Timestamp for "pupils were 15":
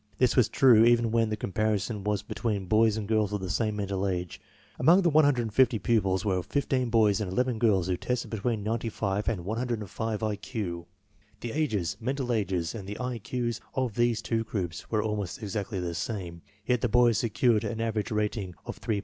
5.77-6.89